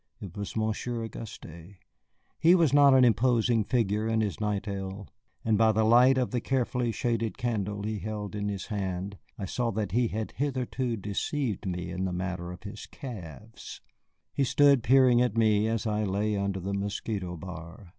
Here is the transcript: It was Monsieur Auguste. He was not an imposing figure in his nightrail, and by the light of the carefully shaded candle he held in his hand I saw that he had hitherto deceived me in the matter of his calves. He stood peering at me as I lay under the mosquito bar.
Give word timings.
It 0.19 0.35
was 0.35 0.55
Monsieur 0.57 1.03
Auguste. 1.05 1.75
He 2.39 2.55
was 2.55 2.73
not 2.73 2.95
an 2.95 3.05
imposing 3.05 3.63
figure 3.63 4.07
in 4.07 4.21
his 4.21 4.37
nightrail, 4.37 5.07
and 5.45 5.59
by 5.59 5.71
the 5.71 5.83
light 5.83 6.17
of 6.17 6.31
the 6.31 6.41
carefully 6.41 6.91
shaded 6.91 7.37
candle 7.37 7.83
he 7.83 7.99
held 7.99 8.33
in 8.33 8.49
his 8.49 8.65
hand 8.65 9.19
I 9.37 9.45
saw 9.45 9.69
that 9.73 9.91
he 9.91 10.07
had 10.07 10.31
hitherto 10.31 10.97
deceived 10.97 11.67
me 11.67 11.91
in 11.91 12.05
the 12.05 12.13
matter 12.13 12.51
of 12.51 12.63
his 12.63 12.87
calves. 12.87 13.79
He 14.33 14.43
stood 14.43 14.81
peering 14.81 15.21
at 15.21 15.37
me 15.37 15.67
as 15.67 15.85
I 15.85 16.03
lay 16.03 16.35
under 16.35 16.59
the 16.59 16.73
mosquito 16.73 17.37
bar. 17.37 17.89